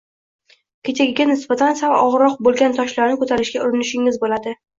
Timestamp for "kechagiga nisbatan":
0.87-1.77